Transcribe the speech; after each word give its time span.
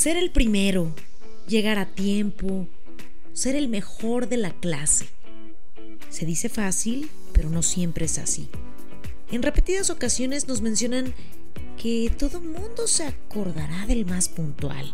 Ser 0.00 0.16
el 0.16 0.30
primero, 0.30 0.94
llegar 1.46 1.76
a 1.76 1.84
tiempo, 1.84 2.66
ser 3.34 3.54
el 3.54 3.68
mejor 3.68 4.30
de 4.30 4.38
la 4.38 4.50
clase. 4.50 5.10
Se 6.08 6.24
dice 6.24 6.48
fácil, 6.48 7.10
pero 7.34 7.50
no 7.50 7.62
siempre 7.62 8.06
es 8.06 8.16
así. 8.16 8.48
En 9.30 9.42
repetidas 9.42 9.90
ocasiones 9.90 10.48
nos 10.48 10.62
mencionan 10.62 11.12
que 11.76 12.10
todo 12.18 12.40
mundo 12.40 12.86
se 12.86 13.04
acordará 13.04 13.84
del 13.84 14.06
más 14.06 14.30
puntual, 14.30 14.90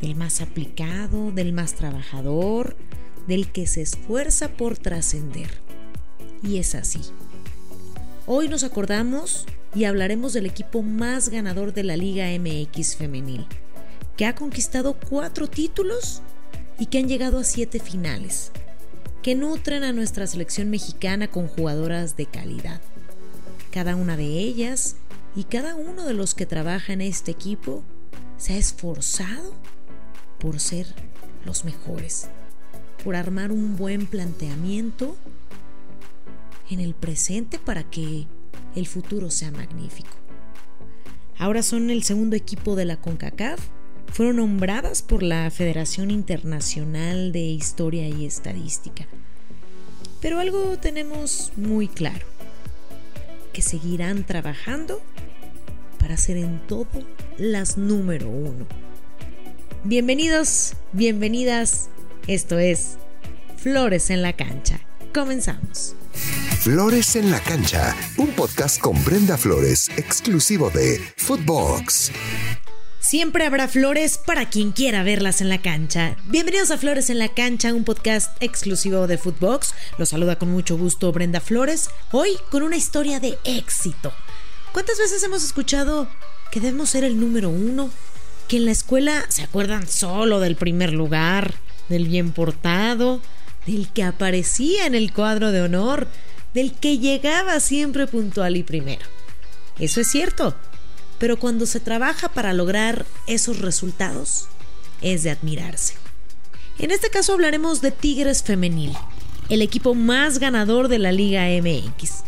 del 0.00 0.14
más 0.14 0.40
aplicado, 0.40 1.32
del 1.32 1.52
más 1.52 1.74
trabajador, 1.74 2.76
del 3.26 3.50
que 3.50 3.66
se 3.66 3.82
esfuerza 3.82 4.52
por 4.52 4.78
trascender. 4.78 5.50
Y 6.40 6.58
es 6.58 6.76
así. 6.76 7.00
Hoy 8.28 8.46
nos 8.46 8.62
acordamos 8.62 9.46
y 9.74 9.86
hablaremos 9.86 10.32
del 10.34 10.46
equipo 10.46 10.82
más 10.82 11.30
ganador 11.30 11.72
de 11.72 11.82
la 11.82 11.96
Liga 11.96 12.28
MX 12.38 12.94
femenil, 12.94 13.44
que 14.20 14.26
ha 14.26 14.34
conquistado 14.34 14.98
cuatro 15.08 15.48
títulos 15.48 16.20
y 16.78 16.84
que 16.88 16.98
han 16.98 17.08
llegado 17.08 17.38
a 17.38 17.42
siete 17.42 17.80
finales, 17.80 18.52
que 19.22 19.34
nutren 19.34 19.82
a 19.82 19.94
nuestra 19.94 20.26
selección 20.26 20.68
mexicana 20.68 21.28
con 21.28 21.48
jugadoras 21.48 22.18
de 22.18 22.26
calidad. 22.26 22.82
Cada 23.70 23.96
una 23.96 24.18
de 24.18 24.26
ellas 24.26 24.96
y 25.34 25.44
cada 25.44 25.74
uno 25.74 26.04
de 26.04 26.12
los 26.12 26.34
que 26.34 26.44
trabaja 26.44 26.92
en 26.92 27.00
este 27.00 27.30
equipo 27.30 27.82
se 28.36 28.52
ha 28.52 28.56
esforzado 28.58 29.54
por 30.38 30.60
ser 30.60 30.94
los 31.46 31.64
mejores, 31.64 32.28
por 33.02 33.16
armar 33.16 33.50
un 33.52 33.78
buen 33.78 34.06
planteamiento 34.06 35.16
en 36.68 36.80
el 36.80 36.92
presente 36.92 37.58
para 37.58 37.84
que 37.84 38.26
el 38.74 38.86
futuro 38.86 39.30
sea 39.30 39.50
magnífico. 39.50 40.14
Ahora 41.38 41.62
son 41.62 41.88
el 41.88 42.02
segundo 42.02 42.36
equipo 42.36 42.76
de 42.76 42.84
la 42.84 42.98
CONCACAF, 42.98 43.79
fueron 44.12 44.36
nombradas 44.36 45.02
por 45.02 45.22
la 45.22 45.50
Federación 45.50 46.10
Internacional 46.10 47.32
de 47.32 47.40
Historia 47.40 48.08
y 48.08 48.26
Estadística. 48.26 49.06
Pero 50.20 50.38
algo 50.38 50.78
tenemos 50.78 51.52
muy 51.56 51.88
claro, 51.88 52.26
que 53.52 53.62
seguirán 53.62 54.24
trabajando 54.24 55.00
para 55.98 56.16
ser 56.16 56.36
en 56.36 56.60
todo 56.66 56.88
las 57.38 57.76
número 57.76 58.28
uno. 58.28 58.66
Bienvenidos, 59.84 60.74
bienvenidas, 60.92 61.88
esto 62.26 62.58
es 62.58 62.98
Flores 63.56 64.10
en 64.10 64.22
la 64.22 64.34
Cancha. 64.34 64.80
Comenzamos. 65.14 65.94
Flores 66.60 67.16
en 67.16 67.30
la 67.30 67.40
Cancha, 67.40 67.96
un 68.18 68.28
podcast 68.28 68.78
con 68.78 69.02
Brenda 69.04 69.38
Flores, 69.38 69.88
exclusivo 69.96 70.68
de 70.68 71.00
Footbox. 71.16 72.12
Siempre 73.00 73.46
habrá 73.46 73.66
flores 73.66 74.18
para 74.18 74.50
quien 74.50 74.72
quiera 74.72 75.02
verlas 75.02 75.40
en 75.40 75.48
la 75.48 75.62
cancha. 75.62 76.16
Bienvenidos 76.26 76.70
a 76.70 76.76
Flores 76.76 77.08
en 77.08 77.18
la 77.18 77.28
Cancha, 77.28 77.72
un 77.72 77.84
podcast 77.84 78.36
exclusivo 78.42 79.06
de 79.06 79.16
Footbox. 79.16 79.72
Los 79.96 80.10
saluda 80.10 80.36
con 80.36 80.50
mucho 80.50 80.76
gusto 80.76 81.10
Brenda 81.10 81.40
Flores, 81.40 81.88
hoy 82.12 82.36
con 82.50 82.62
una 82.62 82.76
historia 82.76 83.18
de 83.18 83.38
éxito. 83.44 84.12
¿Cuántas 84.72 84.98
veces 84.98 85.22
hemos 85.22 85.42
escuchado 85.42 86.08
que 86.52 86.60
debemos 86.60 86.90
ser 86.90 87.04
el 87.04 87.18
número 87.18 87.48
uno? 87.48 87.90
Que 88.48 88.58
en 88.58 88.66
la 88.66 88.72
escuela 88.72 89.24
se 89.30 89.44
acuerdan 89.44 89.88
solo 89.88 90.38
del 90.38 90.56
primer 90.56 90.92
lugar, 90.92 91.54
del 91.88 92.06
bien 92.06 92.32
portado, 92.32 93.22
del 93.66 93.88
que 93.88 94.02
aparecía 94.02 94.84
en 94.84 94.94
el 94.94 95.14
cuadro 95.14 95.52
de 95.52 95.62
honor, 95.62 96.06
del 96.52 96.74
que 96.74 96.98
llegaba 96.98 97.60
siempre 97.60 98.06
puntual 98.06 98.58
y 98.58 98.62
primero. 98.62 99.06
Eso 99.78 100.02
es 100.02 100.08
cierto, 100.08 100.54
pero 101.20 101.38
cuando 101.38 101.66
se 101.66 101.78
trabaja 101.78 102.30
para 102.30 102.54
lograr 102.54 103.06
esos 103.28 103.58
resultados, 103.60 104.48
es 105.02 105.22
de 105.22 105.30
admirarse. 105.30 105.94
En 106.78 106.90
este 106.90 107.10
caso 107.10 107.34
hablaremos 107.34 107.82
de 107.82 107.92
Tigres 107.92 108.42
Femenil, 108.42 108.96
el 109.50 109.60
equipo 109.60 109.94
más 109.94 110.38
ganador 110.38 110.88
de 110.88 110.98
la 110.98 111.12
Liga 111.12 111.44
MX. 111.44 112.24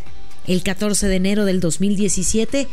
El 0.46 0.62
14 0.62 1.08
de 1.08 1.16
enero 1.16 1.44
del 1.46 1.60
2017 1.60 2.68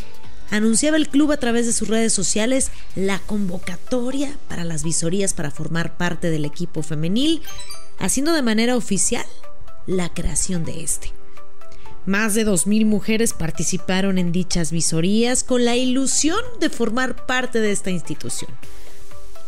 anunciaba 0.51 0.97
el 0.97 1.07
club 1.07 1.31
a 1.31 1.37
través 1.37 1.65
de 1.65 1.73
sus 1.73 1.87
redes 1.87 2.11
sociales 2.11 2.69
la 2.95 3.19
convocatoria 3.19 4.37
para 4.49 4.65
las 4.65 4.83
visorías 4.83 5.33
para 5.33 5.51
formar 5.51 5.95
parte 5.95 6.29
del 6.29 6.43
equipo 6.43 6.83
femenil, 6.83 7.41
haciendo 7.97 8.33
de 8.33 8.41
manera 8.41 8.75
oficial 8.75 9.25
la 9.87 10.09
creación 10.09 10.65
de 10.65 10.83
este. 10.83 11.18
Más 12.09 12.33
de 12.33 12.43
2.000 12.43 12.87
mujeres 12.87 13.33
participaron 13.33 14.17
en 14.17 14.31
dichas 14.31 14.71
visorías 14.71 15.43
con 15.43 15.63
la 15.63 15.75
ilusión 15.75 16.39
de 16.59 16.71
formar 16.71 17.27
parte 17.27 17.61
de 17.61 17.71
esta 17.71 17.91
institución. 17.91 18.49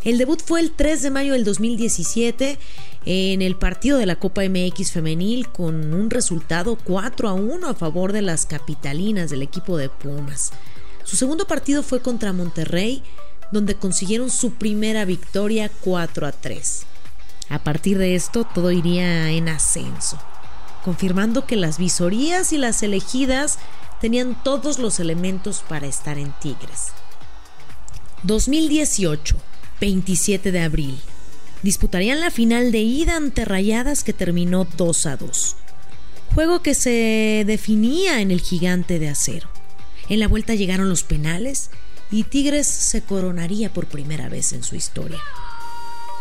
El 0.03 0.19
debut 0.19 0.39
fue 0.45 0.59
el 0.59 0.71
3 0.71 1.01
de 1.01 1.09
mayo 1.09 1.33
del 1.33 1.43
2017 1.43 2.59
en 3.07 3.41
el 3.41 3.55
partido 3.55 3.97
de 3.97 4.05
la 4.05 4.17
Copa 4.17 4.43
MX 4.47 4.91
femenil 4.91 5.49
con 5.49 5.91
un 5.91 6.11
resultado 6.11 6.77
4 6.83 7.29
a 7.29 7.33
1 7.33 7.67
a 7.67 7.73
favor 7.73 8.13
de 8.13 8.21
las 8.21 8.45
capitalinas 8.45 9.31
del 9.31 9.41
equipo 9.41 9.75
de 9.75 9.89
Pumas. 9.89 10.51
Su 11.03 11.15
segundo 11.15 11.47
partido 11.47 11.81
fue 11.81 12.03
contra 12.03 12.31
Monterrey, 12.31 13.01
donde 13.51 13.73
consiguieron 13.73 14.29
su 14.29 14.51
primera 14.51 15.03
victoria 15.05 15.71
4 15.81 16.27
a 16.27 16.31
3. 16.31 16.83
A 17.49 17.63
partir 17.63 17.97
de 17.97 18.13
esto 18.13 18.43
todo 18.53 18.71
iría 18.71 19.31
en 19.31 19.49
ascenso 19.49 20.19
confirmando 20.83 21.45
que 21.45 21.55
las 21.55 21.77
visorías 21.77 22.53
y 22.53 22.57
las 22.57 22.83
elegidas 22.83 23.59
tenían 23.99 24.41
todos 24.43 24.79
los 24.79 24.99
elementos 24.99 25.63
para 25.67 25.87
estar 25.87 26.17
en 26.17 26.33
Tigres. 26.39 26.87
2018, 28.23 29.35
27 29.79 30.51
de 30.51 30.61
abril. 30.61 30.99
Disputarían 31.63 32.19
la 32.19 32.31
final 32.31 32.71
de 32.71 32.79
ida 32.79 33.15
ante 33.15 33.45
Rayadas 33.45 34.03
que 34.03 34.13
terminó 34.13 34.65
2 34.77 35.05
a 35.05 35.17
2. 35.17 35.55
Juego 36.33 36.61
que 36.61 36.73
se 36.73 37.43
definía 37.45 38.21
en 38.21 38.31
el 38.31 38.41
gigante 38.41 38.99
de 38.99 39.09
acero. 39.09 39.49
En 40.09 40.19
la 40.19 40.27
vuelta 40.27 40.55
llegaron 40.55 40.89
los 40.89 41.03
penales 41.03 41.69
y 42.09 42.23
Tigres 42.23 42.67
se 42.67 43.01
coronaría 43.03 43.71
por 43.71 43.85
primera 43.85 44.29
vez 44.29 44.53
en 44.53 44.63
su 44.63 44.75
historia. 44.75 45.19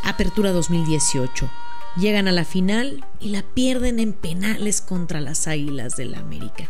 Apertura 0.05 0.53
2018 0.53 1.51
Llegan 1.97 2.29
a 2.29 2.33
la 2.33 2.45
final 2.45 3.05
y 3.19 3.31
la 3.31 3.43
pierden 3.43 3.99
en 3.99 4.13
penales 4.13 4.81
contra 4.81 5.21
las 5.21 5.47
Águilas 5.47 5.97
del 5.97 6.13
la 6.13 6.21
América. 6.21 6.69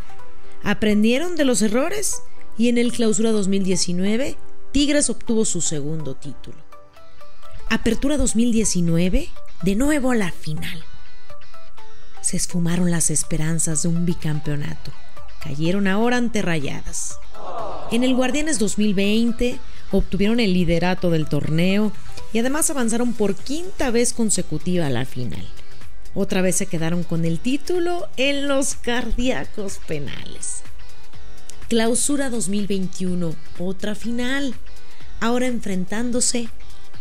Aprendieron 0.62 1.36
de 1.36 1.44
los 1.44 1.62
errores 1.62 2.22
y 2.56 2.68
en 2.68 2.78
el 2.78 2.92
Clausura 2.92 3.30
2019 3.30 4.36
Tigres 4.72 5.10
obtuvo 5.10 5.44
su 5.44 5.60
segundo 5.60 6.14
título. 6.14 6.58
Apertura 7.70 8.16
2019, 8.16 9.28
de 9.62 9.74
nuevo 9.74 10.12
a 10.12 10.14
la 10.14 10.30
final. 10.30 10.84
Se 12.20 12.36
esfumaron 12.36 12.92
las 12.92 13.10
esperanzas 13.10 13.82
de 13.82 13.88
un 13.88 14.06
bicampeonato. 14.06 14.92
Cayeron 15.42 15.88
ahora 15.88 16.18
ante 16.18 16.40
Rayadas. 16.40 17.18
En 17.90 18.04
el 18.04 18.14
Guardianes 18.14 18.60
2020 18.60 19.58
obtuvieron 19.90 20.38
el 20.38 20.54
liderato 20.54 21.10
del 21.10 21.28
torneo 21.28 21.90
y 22.32 22.38
además 22.38 22.70
avanzaron 22.70 23.12
por 23.12 23.34
quinta 23.34 23.90
vez 23.90 24.12
consecutiva 24.12 24.86
a 24.86 24.90
la 24.90 25.04
final. 25.04 25.46
Otra 26.14 26.42
vez 26.42 26.56
se 26.56 26.66
quedaron 26.66 27.04
con 27.04 27.24
el 27.24 27.38
título 27.38 28.08
en 28.16 28.48
los 28.48 28.74
cardíacos 28.74 29.78
penales. 29.86 30.62
Clausura 31.68 32.30
2021, 32.30 33.34
otra 33.58 33.94
final, 33.94 34.54
ahora 35.20 35.46
enfrentándose 35.46 36.48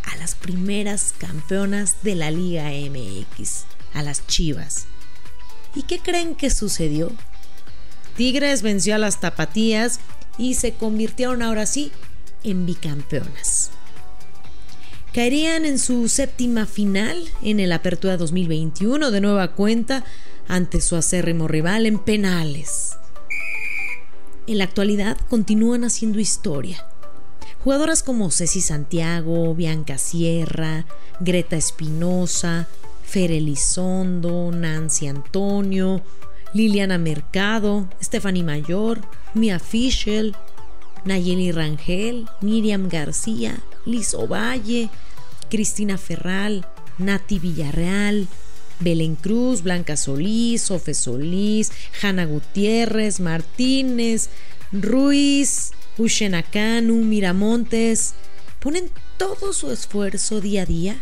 a 0.03 0.15
las 0.17 0.35
primeras 0.35 1.13
campeonas 1.17 2.03
de 2.03 2.15
la 2.15 2.29
Liga 2.29 2.69
MX, 2.69 3.65
a 3.93 4.03
las 4.03 4.25
Chivas. 4.27 4.85
¿Y 5.75 5.83
qué 5.83 5.99
creen 5.99 6.35
que 6.35 6.49
sucedió? 6.49 7.11
Tigres 8.15 8.61
venció 8.61 8.95
a 8.95 8.99
las 8.99 9.19
Tapatías 9.19 9.99
y 10.37 10.55
se 10.55 10.73
convirtieron 10.73 11.41
ahora 11.41 11.65
sí 11.65 11.91
en 12.43 12.65
bicampeonas. 12.65 13.58
Caerían 15.13 15.65
en 15.65 15.79
su 15.79 16.07
séptima 16.07 16.67
final 16.67 17.17
en 17.41 17.59
el 17.59 17.71
Apertura 17.71 18.15
2021 18.15 19.09
de 19.09 19.21
nueva 19.21 19.53
cuenta 19.53 20.05
ante 20.47 20.81
su 20.81 20.95
acérrimo 20.95 21.47
rival 21.47 21.87
en 21.87 21.97
penales. 21.97 22.97
En 24.45 24.59
la 24.59 24.65
actualidad 24.65 25.17
continúan 25.27 25.83
haciendo 25.83 26.19
historia. 26.19 26.85
Jugadoras 27.63 28.03
como 28.03 28.29
Ceci 28.29 28.61
Santiago, 28.61 29.55
Bianca 29.55 29.97
Sierra, 29.97 30.85
Greta 31.19 31.55
Espinosa, 31.55 32.67
Fer 33.03 33.31
Elizondo, 33.31 34.51
Nancy 34.51 35.07
Antonio, 35.07 36.03
Liliana 36.53 36.99
Mercado, 36.99 37.89
Stephanie 38.01 38.43
Mayor, 38.43 39.01
Mia 39.33 39.59
Fischel, 39.59 40.35
Nayeli 41.03 41.51
Rangel, 41.51 42.27
Miriam 42.41 42.89
García, 42.89 43.59
Liz 43.85 44.13
Ovalle, 44.13 44.89
Cristina 45.49 45.97
Ferral, 45.97 46.65
Nati 46.97 47.39
Villarreal, 47.39 48.27
Belén 48.79 49.15
Cruz, 49.15 49.63
Blanca 49.63 49.97
Solís, 49.97 50.63
Sofe 50.63 50.93
Solís, 50.93 51.71
Hanna 52.01 52.25
Gutiérrez, 52.25 53.19
Martínez, 53.19 54.29
Ruiz, 54.71 55.71
Ushena 55.97 56.45
Miramontes, 56.53 58.13
ponen 58.59 58.89
todo 59.17 59.51
su 59.53 59.71
esfuerzo 59.71 60.39
día 60.39 60.63
a 60.63 60.65
día 60.65 60.97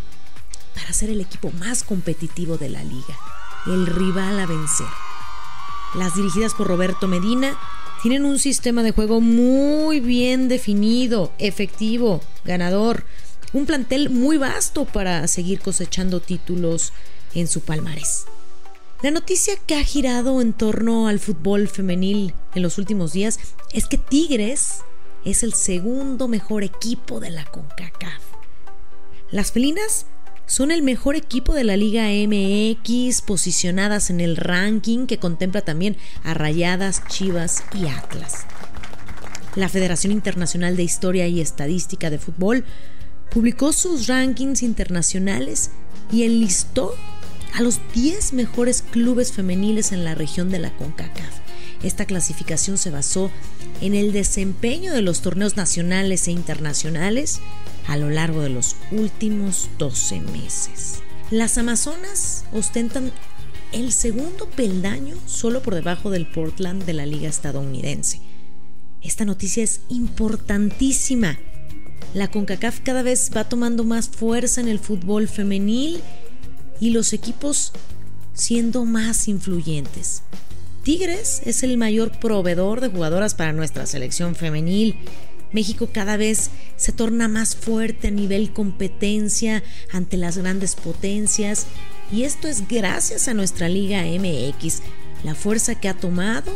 para 0.74 0.94
ser 0.94 1.10
el 1.10 1.22
equipo 1.22 1.52
más 1.52 1.84
competitivo 1.84 2.58
de 2.58 2.70
la 2.70 2.84
liga, 2.84 3.18
el 3.68 3.86
rival 3.86 4.40
a 4.40 4.46
vencer. 4.46 4.88
Las 5.96 6.16
dirigidas 6.16 6.54
por 6.54 6.68
Roberto 6.68 7.08
Medina 7.08 7.58
tienen 8.02 8.26
un 8.26 8.40
sistema 8.40 8.84
de 8.84 8.92
juego 8.92 9.22
muy 9.22 10.00
bien 10.00 10.48
definido, 10.48 11.32
efectivo, 11.40 12.22
ganador, 12.48 13.04
un 13.54 13.66
plantel 13.66 14.10
muy 14.10 14.38
vasto 14.38 14.86
para 14.86 15.28
seguir 15.28 15.60
cosechando 15.60 16.20
títulos 16.20 16.94
en 17.34 17.48
su 17.48 17.62
palmarés. 17.62 18.26
La 19.04 19.12
noticia 19.12 19.54
que 19.68 19.76
ha 19.76 19.84
girado 19.84 20.42
en 20.42 20.54
torno 20.54 21.08
al 21.08 21.20
fútbol 21.20 21.68
femenil 21.68 22.34
en 22.56 22.64
los 22.64 22.80
últimos 22.80 23.14
días 23.14 23.40
es 23.72 23.86
que 23.86 24.00
Tigres 24.00 24.80
es 25.24 25.44
el 25.44 25.54
segundo 25.54 26.28
mejor 26.28 26.64
equipo 26.64 27.20
de 27.20 27.30
la 27.30 27.46
CONCACAF. 27.46 28.24
Las 29.30 29.52
felinas 29.52 30.08
son 30.48 30.72
el 30.72 30.82
mejor 30.82 31.16
equipo 31.16 31.54
de 31.54 31.66
la 31.66 31.78
Liga 31.78 32.08
MX, 32.08 33.22
posicionadas 33.22 34.10
en 34.10 34.22
el 34.22 34.38
ranking 34.38 35.06
que 35.06 35.20
contempla 35.20 35.62
también 35.62 35.98
a 36.24 36.34
Rayadas, 36.34 37.04
Chivas 37.08 37.64
y 37.76 37.88
Atlas. 37.88 38.48
La 39.58 39.70
Federación 39.70 40.14
Internacional 40.14 40.78
de 40.78 40.84
Historia 40.84 41.28
y 41.28 41.42
Estadística 41.42 42.12
de 42.12 42.20
Fútbol 42.20 42.64
publicó 43.32 43.74
sus 43.74 44.06
rankings 44.06 44.62
internacionales 44.62 45.72
y 46.12 46.26
enlistó 46.26 46.94
a 47.56 47.64
los 47.64 47.82
10 47.96 48.34
mejores 48.34 48.84
clubes 48.84 49.32
femeniles 49.32 49.94
en 49.94 50.06
la 50.06 50.14
región 50.14 50.52
de 50.52 50.60
la 50.60 50.78
CONCACAF. 50.78 51.40
Esta 51.82 52.06
clasificación 52.06 52.78
se 52.78 52.92
basó 52.92 53.32
en 53.82 53.96
el 53.96 54.12
desempeño 54.12 54.94
de 54.94 55.02
los 55.02 55.22
torneos 55.22 55.58
nacionales 55.58 56.28
e 56.28 56.32
internacionales 56.34 57.40
a 57.88 57.98
lo 57.98 58.12
largo 58.12 58.42
de 58.42 58.50
los 58.50 58.76
últimos 58.92 59.72
12 59.80 60.20
meses. 60.20 61.00
Las 61.32 61.58
Amazonas 61.58 62.46
ostentan 62.54 63.12
el 63.72 63.92
segundo 63.92 64.48
peldaño 64.52 65.16
solo 65.26 65.64
por 65.64 65.74
debajo 65.74 66.12
del 66.12 66.28
Portland 66.28 66.84
de 66.84 66.94
la 66.94 67.08
liga 67.08 67.28
estadounidense. 67.28 68.27
Esta 69.02 69.26
noticia 69.26 69.64
es 69.64 69.82
importantísima. 69.90 71.38
La 72.14 72.30
CONCACAF 72.30 72.80
cada 72.82 73.04
vez 73.04 73.32
va 73.36 73.48
tomando 73.48 73.84
más 73.84 74.10
fuerza 74.10 74.62
en 74.62 74.68
el 74.68 74.80
fútbol 74.80 75.28
femenil 75.28 76.02
y 76.80 76.92
los 76.92 77.14
equipos 77.14 77.74
siendo 78.34 78.86
más 78.86 79.28
influyentes. 79.28 80.22
Tigres 80.84 81.42
es 81.46 81.64
el 81.64 81.78
mayor 81.78 82.18
proveedor 82.20 82.80
de 82.80 82.88
jugadoras 82.88 83.36
para 83.36 83.52
nuestra 83.52 83.86
selección 83.86 84.36
femenil. 84.36 84.96
México 85.52 85.90
cada 85.92 86.18
vez 86.18 86.50
se 86.76 86.92
torna 86.92 87.28
más 87.28 87.56
fuerte 87.56 88.08
a 88.08 88.12
nivel 88.12 88.54
competencia 88.54 89.64
ante 89.92 90.18
las 90.18 90.38
grandes 90.38 90.76
potencias 90.76 91.66
y 92.12 92.24
esto 92.24 92.48
es 92.48 92.68
gracias 92.68 93.28
a 93.28 93.34
nuestra 93.34 93.68
Liga 93.68 94.04
MX, 94.04 94.82
la 95.24 95.36
fuerza 95.36 95.76
que 95.76 95.90
ha 95.90 95.94
tomado, 95.94 96.54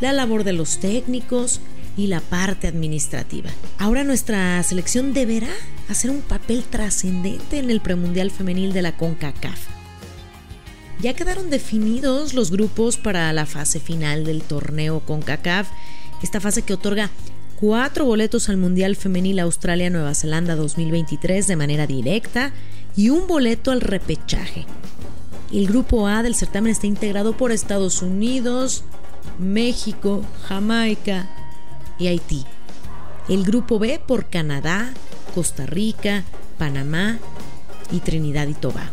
la 0.00 0.12
labor 0.12 0.44
de 0.44 0.52
los 0.52 0.78
técnicos 0.78 1.60
y 1.96 2.08
la 2.08 2.20
parte 2.20 2.66
administrativa. 2.66 3.50
Ahora 3.78 4.04
nuestra 4.04 4.62
selección 4.62 5.12
deberá 5.12 5.50
hacer 5.88 6.10
un 6.10 6.20
papel 6.20 6.64
trascendente 6.64 7.58
en 7.58 7.70
el 7.70 7.80
premundial 7.80 8.30
femenil 8.30 8.72
de 8.72 8.82
la 8.82 8.96
CONCACAF. 8.96 9.60
Ya 11.00 11.14
quedaron 11.14 11.50
definidos 11.50 12.34
los 12.34 12.50
grupos 12.50 12.96
para 12.96 13.32
la 13.32 13.46
fase 13.46 13.80
final 13.80 14.24
del 14.24 14.42
torneo 14.42 15.00
CONCACAF, 15.00 15.68
esta 16.22 16.40
fase 16.40 16.62
que 16.62 16.74
otorga 16.74 17.10
cuatro 17.60 18.04
boletos 18.04 18.48
al 18.48 18.56
Mundial 18.56 18.96
Femenil 18.96 19.38
Australia-Nueva 19.38 20.14
Zelanda 20.14 20.56
2023 20.56 21.46
de 21.46 21.56
manera 21.56 21.86
directa 21.86 22.52
y 22.96 23.10
un 23.10 23.26
boleto 23.26 23.70
al 23.70 23.80
repechaje. 23.80 24.66
El 25.52 25.66
grupo 25.66 26.08
A 26.08 26.22
del 26.22 26.34
certamen 26.34 26.72
está 26.72 26.86
integrado 26.86 27.36
por 27.36 27.52
Estados 27.52 28.02
Unidos, 28.02 28.84
México, 29.38 30.24
Jamaica 30.46 31.28
y 31.98 32.08
Haití. 32.08 32.44
El 33.28 33.44
grupo 33.44 33.78
B 33.78 34.00
por 34.06 34.26
Canadá, 34.26 34.92
Costa 35.34 35.66
Rica, 35.66 36.24
Panamá 36.58 37.18
y 37.90 38.00
Trinidad 38.00 38.46
y 38.48 38.54
Tobago. 38.54 38.92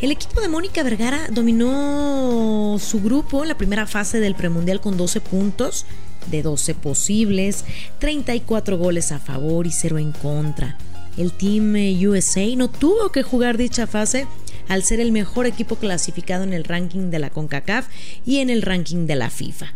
El 0.00 0.10
equipo 0.10 0.40
de 0.40 0.48
Mónica 0.48 0.82
Vergara 0.82 1.28
dominó 1.30 2.76
su 2.78 3.00
grupo 3.00 3.42
en 3.42 3.48
la 3.48 3.56
primera 3.56 3.86
fase 3.86 4.20
del 4.20 4.34
premundial 4.34 4.80
con 4.80 4.96
12 4.96 5.20
puntos 5.20 5.86
de 6.30 6.42
12 6.42 6.74
posibles, 6.74 7.64
34 8.00 8.76
goles 8.76 9.12
a 9.12 9.18
favor 9.18 9.66
y 9.66 9.70
0 9.70 9.98
en 9.98 10.12
contra. 10.12 10.76
El 11.16 11.32
Team 11.32 11.74
USA 12.06 12.44
no 12.56 12.68
tuvo 12.68 13.10
que 13.12 13.22
jugar 13.22 13.56
dicha 13.56 13.86
fase 13.86 14.26
al 14.68 14.82
ser 14.82 15.00
el 15.00 15.12
mejor 15.12 15.46
equipo 15.46 15.76
clasificado 15.76 16.44
en 16.44 16.52
el 16.52 16.64
ranking 16.64 17.10
de 17.10 17.18
la 17.18 17.30
CONCACAF 17.30 17.86
y 18.24 18.38
en 18.38 18.50
el 18.50 18.62
ranking 18.62 19.06
de 19.06 19.16
la 19.16 19.30
FIFA. 19.30 19.72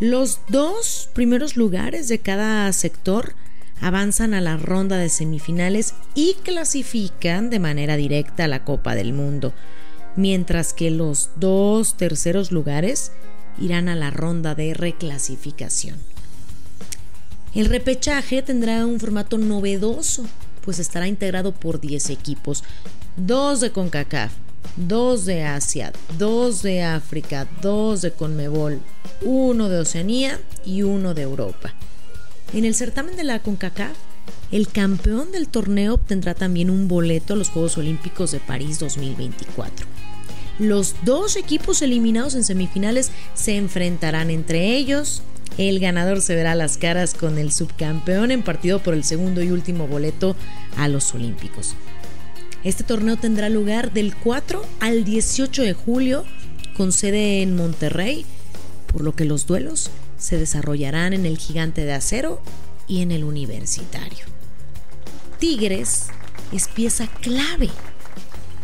Los 0.00 0.40
dos 0.48 1.08
primeros 1.12 1.56
lugares 1.56 2.08
de 2.08 2.18
cada 2.18 2.72
sector 2.72 3.34
avanzan 3.80 4.34
a 4.34 4.40
la 4.40 4.56
ronda 4.56 4.96
de 4.96 5.08
semifinales 5.08 5.94
y 6.14 6.34
clasifican 6.42 7.50
de 7.50 7.58
manera 7.58 7.96
directa 7.96 8.44
a 8.44 8.48
la 8.48 8.64
Copa 8.64 8.94
del 8.94 9.12
Mundo, 9.12 9.52
mientras 10.16 10.72
que 10.72 10.90
los 10.90 11.30
dos 11.36 11.96
terceros 11.96 12.52
lugares 12.52 13.12
irán 13.60 13.88
a 13.88 13.96
la 13.96 14.10
ronda 14.10 14.54
de 14.54 14.74
reclasificación. 14.74 15.96
El 17.54 17.66
repechaje 17.66 18.40
tendrá 18.42 18.86
un 18.86 18.98
formato 18.98 19.36
novedoso, 19.36 20.24
pues 20.62 20.78
estará 20.78 21.06
integrado 21.06 21.52
por 21.52 21.80
10 21.80 22.10
equipos, 22.10 22.64
dos 23.16 23.60
de 23.60 23.70
CONCACAF, 23.70 24.32
dos 24.76 25.24
de 25.24 25.44
Asia, 25.44 25.92
dos 26.18 26.62
de 26.62 26.82
África, 26.82 27.46
dos 27.60 28.02
de 28.02 28.12
CONMEBOL, 28.12 28.80
uno 29.22 29.68
de 29.68 29.80
Oceanía 29.80 30.40
y 30.64 30.82
uno 30.82 31.14
de 31.14 31.22
Europa. 31.22 31.74
En 32.54 32.64
el 32.64 32.74
certamen 32.74 33.16
de 33.16 33.24
la 33.24 33.40
CONCACAF, 33.40 33.96
el 34.50 34.68
campeón 34.68 35.32
del 35.32 35.48
torneo 35.48 35.94
obtendrá 35.94 36.34
también 36.34 36.70
un 36.70 36.88
boleto 36.88 37.34
a 37.34 37.36
los 37.36 37.48
Juegos 37.48 37.78
Olímpicos 37.78 38.30
de 38.32 38.40
París 38.40 38.78
2024. 38.78 39.86
Los 40.58 40.94
dos 41.04 41.36
equipos 41.36 41.82
eliminados 41.82 42.34
en 42.34 42.44
semifinales 42.44 43.10
se 43.34 43.56
enfrentarán 43.56 44.30
entre 44.30 44.76
ellos. 44.76 45.22
El 45.58 45.80
ganador 45.80 46.20
se 46.20 46.34
verá 46.34 46.54
las 46.54 46.76
caras 46.76 47.14
con 47.14 47.38
el 47.38 47.52
subcampeón 47.52 48.30
en 48.30 48.42
partido 48.42 48.78
por 48.78 48.94
el 48.94 49.04
segundo 49.04 49.42
y 49.42 49.50
último 49.50 49.86
boleto 49.86 50.36
a 50.76 50.88
los 50.88 51.14
Olímpicos. 51.14 51.74
Este 52.64 52.84
torneo 52.84 53.16
tendrá 53.16 53.48
lugar 53.48 53.92
del 53.92 54.14
4 54.14 54.64
al 54.78 55.04
18 55.04 55.62
de 55.62 55.72
julio 55.72 56.24
con 56.76 56.92
sede 56.92 57.42
en 57.42 57.56
Monterrey, 57.56 58.24
por 58.86 59.02
lo 59.02 59.16
que 59.16 59.24
los 59.24 59.46
duelos 59.46 59.90
se 60.16 60.38
desarrollarán 60.38 61.12
en 61.12 61.26
el 61.26 61.38
Gigante 61.38 61.84
de 61.84 61.92
Acero 61.92 62.40
y 62.86 63.02
en 63.02 63.10
el 63.10 63.24
Universitario. 63.24 64.24
Tigres 65.40 66.06
es 66.52 66.68
pieza 66.68 67.08
clave 67.08 67.68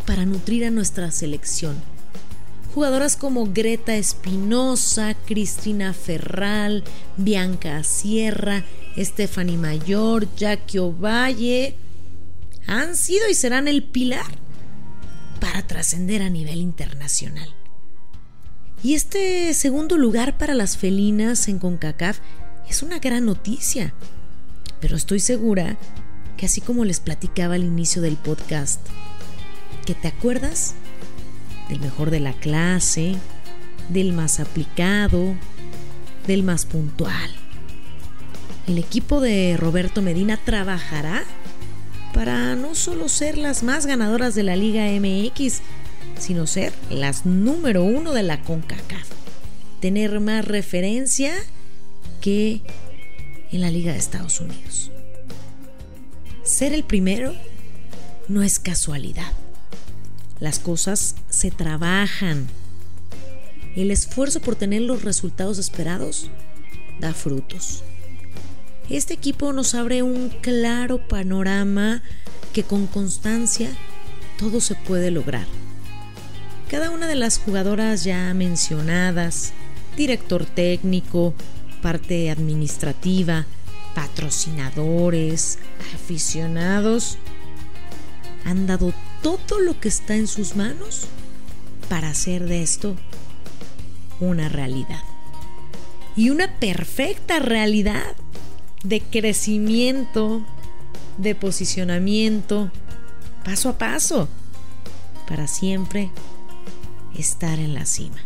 para 0.07 0.25
nutrir 0.27 0.65
a 0.65 0.71
nuestra 0.71 1.11
selección. 1.11 1.77
Jugadoras 2.75 3.17
como 3.17 3.53
Greta 3.53 3.97
Espinosa, 3.97 5.17
Cristina 5.27 5.93
Ferral, 5.93 6.85
Bianca 7.17 7.83
Sierra, 7.83 8.63
Stephanie 8.97 9.57
Mayor, 9.57 10.29
Jackie 10.37 10.79
Ovalle 10.79 11.75
han 12.69 12.95
sido 12.95 13.29
y 13.29 13.35
serán 13.35 13.67
el 13.67 13.83
pilar 13.83 14.31
para 15.41 15.67
trascender 15.67 16.23
a 16.23 16.31
nivel 16.31 16.59
internacional. 16.59 17.53
Y 18.83 18.95
este 18.95 19.53
segundo 19.55 19.97
lugar 19.97 20.39
para 20.39 20.55
las 20.55 20.77
felinas 20.77 21.49
en 21.49 21.59
CONCACAF 21.59 22.21
es 22.69 22.83
una 22.83 23.01
gran 23.01 23.25
noticia. 23.25 23.95
Pero 24.81 24.95
estoy 24.95 25.19
segura 25.19 25.77
que 26.37 26.47
así 26.47 26.61
como 26.61 26.85
les 26.85 27.01
platicaba 27.01 27.55
al 27.55 27.65
inicio 27.65 28.01
del 28.03 28.17
podcast, 28.17 28.81
que 29.85 29.95
te 29.95 30.07
acuerdas 30.07 30.75
del 31.69 31.81
mejor 31.81 32.11
de 32.11 32.21
la 32.21 32.35
clase, 32.35 33.17
del 33.89 34.13
más 34.13 34.39
aplicado, 34.39 35.35
del 36.27 36.45
más 36.45 36.67
puntual. 36.67 37.31
El 38.69 38.79
equipo 38.79 39.21
de 39.21 39.57
Roberto 39.57 40.03
Medina 40.03 40.37
trabajará 40.37 41.25
para 42.13 42.57
no 42.57 42.75
solo 42.75 43.09
ser 43.09 43.39
las 43.39 43.63
más 43.63 43.87
ganadoras 43.87 44.35
de 44.35 44.43
la 44.43 44.57
Liga 44.57 44.87
MX, 44.87 45.61
sino 46.19 46.47
ser 46.47 46.73
las 46.91 47.27
número 47.27 47.85
uno 47.85 48.13
de 48.13 48.23
la 48.23 48.43
CONCACAF. 48.43 49.09
Tener 49.81 50.21
más 50.21 50.45
referencia 50.45 51.33
que 52.21 52.63
en 53.53 53.61
la 53.61 53.71
Liga 53.71 53.93
de 53.93 53.99
Estados 53.99 54.41
Unidos. 54.41 54.91
Ser 56.43 56.73
el 56.73 56.85
primero 56.85 57.35
no 58.29 58.43
es 58.43 58.59
casualidad. 58.59 59.33
Las 60.41 60.59
cosas 60.59 61.15
se 61.29 61.51
trabajan. 61.51 62.47
El 63.77 63.91
esfuerzo 63.91 64.41
por 64.41 64.57
tener 64.57 64.83
los 64.83 65.03
resultados 65.03 65.59
esperados 65.59 66.31
da 67.01 67.15
frutos. 67.15 67.83
Este 68.91 69.13
equipo 69.13 69.53
nos 69.53 69.75
abre 69.75 70.03
un 70.03 70.31
claro 70.41 71.07
panorama 71.07 72.03
que 72.55 72.63
con 72.63 72.87
constancia 72.87 73.69
todo 74.39 74.63
se 74.63 74.77
puede 74.77 75.11
lograr. 75.11 75.47
Cada 76.71 76.91
una 76.91 77.07
de 77.07 77.15
las 77.15 77.39
jugadoras 77.39 78.05
ya 78.05 78.33
mencionadas, 78.33 79.53
director 79.95 80.47
técnico, 80.47 81.35
parte 81.83 82.31
administrativa, 82.31 83.45
patrocinadores, 83.95 85.59
aficionados, 85.95 87.19
han 88.47 88.67
dado 88.67 88.95
todo 89.23 89.61
lo 89.61 89.79
que 89.81 89.89
está 89.89 90.15
en 90.17 90.27
sus 90.27 90.57
manos 90.57 91.09
para 91.91 92.09
hacer 92.09 92.47
de 92.47 92.63
esto 92.63 92.97
una 94.19 94.49
realidad. 94.49 95.03
Y 96.17 96.31
una 96.31 96.59
perfecta 96.59 97.39
realidad 97.39 98.17
de 98.83 99.01
crecimiento, 99.01 100.43
de 101.19 101.35
posicionamiento, 101.35 102.71
paso 103.45 103.71
a 103.71 103.79
paso, 103.79 104.29
para 105.29 105.47
siempre 105.47 106.11
estar 107.17 107.59
en 107.59 107.75
la 107.75 107.87
cima. 107.87 108.19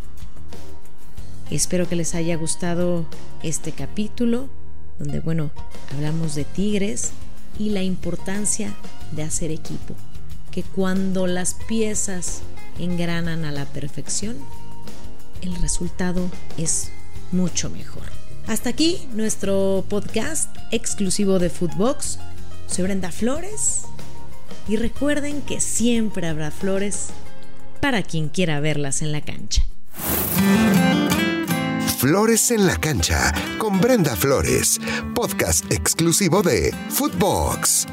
Espero 1.51 1.89
que 1.89 1.97
les 1.97 2.15
haya 2.15 2.37
gustado 2.37 3.07
este 3.43 3.73
capítulo, 3.73 4.49
donde, 4.99 5.21
bueno, 5.21 5.51
hablamos 5.93 6.35
de 6.35 6.45
Tigres 6.45 7.13
y 7.59 7.71
la 7.71 7.83
importancia 7.83 8.75
de 9.13 9.23
hacer 9.23 9.51
equipo, 9.51 9.95
que 10.51 10.63
cuando 10.63 11.27
las 11.27 11.55
piezas 11.69 12.43
engranan 12.79 13.45
a 13.45 13.53
la 13.53 13.65
perfección, 13.67 14.37
el 15.43 15.55
resultado 15.57 16.31
es 16.57 16.91
mucho 17.33 17.69
mejor. 17.69 18.22
Hasta 18.47 18.71
aquí 18.71 19.07
nuestro 19.15 19.85
podcast 19.89 20.55
exclusivo 20.71 21.39
de 21.39 21.51
Footbox. 21.51 22.19
Soy 22.67 22.85
Brenda 22.85 23.13
Flores 23.13 23.83
y 24.69 24.77
recuerden 24.77 25.43
que 25.43 25.61
siempre 25.61 26.27
habrá 26.29 26.51
flores 26.51 27.09
para 27.81 28.03
quien 28.03 28.29
quiera 28.29 28.61
verlas 28.61 29.03
en 29.03 29.13
la 29.13 29.21
cancha. 29.21 29.65
Flores 31.99 32.51
en 32.51 32.67
la 32.67 32.77
cancha 32.77 33.33
con 33.59 33.81
Brenda 33.81 34.17
Flores, 34.17 34.81
podcast 35.15 35.71
exclusivo 35.71 36.43
de 36.43 36.75
Footbox. 36.91 37.87